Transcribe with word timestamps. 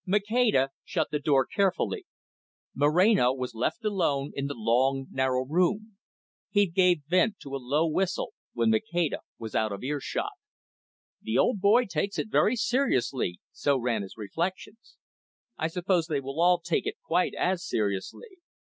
Maceda 0.07 0.69
shut 0.83 1.11
the 1.11 1.19
door 1.19 1.45
carefully. 1.45 2.07
Moreno 2.73 3.31
was 3.33 3.53
left 3.53 3.85
alone, 3.85 4.31
in 4.33 4.47
the 4.47 4.55
long, 4.57 5.05
narrow 5.11 5.45
room. 5.45 5.95
He 6.49 6.65
gave 6.65 7.03
vent 7.07 7.35
to 7.43 7.55
a 7.55 7.61
low 7.61 7.85
whistle, 7.87 8.33
when 8.53 8.71
Maceda 8.71 9.19
was 9.37 9.53
out 9.53 9.71
of 9.71 9.83
earshot. 9.83 10.31
"The 11.21 11.37
old 11.37 11.61
boy 11.61 11.85
takes 11.85 12.17
it 12.17 12.31
very 12.31 12.55
seriously," 12.55 13.39
so 13.51 13.77
ran 13.77 14.01
his 14.01 14.17
reflections. 14.17 14.97
"I 15.59 15.67
suppose 15.67 16.07
they 16.07 16.19
will 16.19 16.41
all 16.41 16.59
take 16.59 16.87
it 16.87 16.97
quite 17.05 17.35
as 17.35 17.63
seriously. 17.63 18.39